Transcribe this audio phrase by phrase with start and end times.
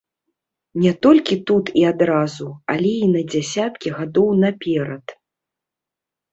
[0.83, 5.05] Не толькі тут і адразу, але і на дзясяткі гадоў наперад.